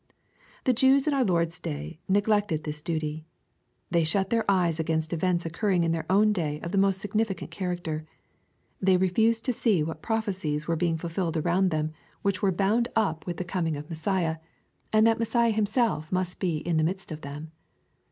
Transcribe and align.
The 0.63 0.73
Jews 0.73 1.05
in 1.05 1.13
our 1.13 1.23
Lord's 1.23 1.59
days 1.59 1.95
neglected 2.09 2.63
this 2.63 2.81
duty. 2.81 3.23
Tney 3.93 4.03
shut 4.03 4.31
their 4.31 4.49
eyes 4.49 4.79
against 4.79 5.13
events 5.13 5.45
occurring 5.45 5.83
in 5.83 5.91
their 5.91 6.07
own 6.09 6.33
day 6.33 6.59
of 6.61 6.71
the 6.71 6.79
most 6.79 6.99
significant 6.99 7.51
character. 7.51 8.03
They 8.81 8.97
refused 8.97 9.45
to 9.45 9.53
see 9.53 9.83
that 9.83 10.01
prophecies 10.01 10.67
were 10.67 10.75
being 10.75 10.97
fulfilled 10.97 11.37
around 11.37 11.69
them 11.69 11.93
which 12.23 12.41
were 12.41 12.51
bound 12.51 12.87
up 12.95 13.27
with 13.27 13.39
102 13.39 13.77
EXPOSITORY 13.77 13.77
THOUGHTS. 13.77 13.77
^•he 13.77 13.77
coming 13.77 13.77
of 13.77 13.89
Messiah, 13.91 14.45
and 14.91 15.05
that 15.05 15.19
Messiah 15.19 15.51
Himself 15.51 16.09
uiust 16.09 16.39
be 16.39 16.57
in 16.57 16.77
the 16.77 16.83
midst 16.83 17.11
of 17.11 17.21
them. 17.21 17.51